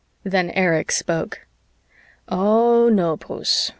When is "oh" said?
2.27-2.89